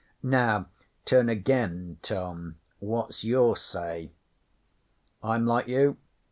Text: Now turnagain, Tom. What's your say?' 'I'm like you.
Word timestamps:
Now 0.23 0.65
turnagain, 1.05 1.97
Tom. 2.01 2.55
What's 2.79 3.23
your 3.23 3.55
say?' 3.55 4.11
'I'm 5.21 5.45
like 5.45 5.67
you. 5.67 5.97